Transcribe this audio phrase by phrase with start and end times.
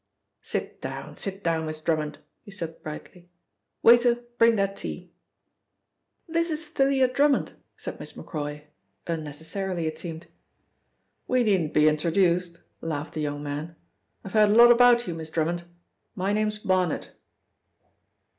[0.41, 3.29] "Sit down, sit down, Miss Drummond," he said brightly.
[3.83, 5.13] "Waiter, bring that tea."
[6.27, 8.63] "This is Thalia Drummond," said Miss Macroy,
[9.05, 10.25] unnecessarily it seemed.
[11.27, 13.75] "We needn't be introduced," laughed the young man.
[14.23, 15.65] "I've heard a lot about you, Miss Drummond.
[16.15, 17.11] My name's Barnet."